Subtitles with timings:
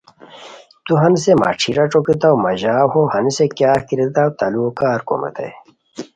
[0.85, 5.21] تو ہنیسے مہ ݯھیرا ݯوکیتاؤ مہ ژاؤ ہو، ہنیسے کیاغ کی ریتاؤ تہ لوؤ کارکوم
[5.25, 5.51] ریتائے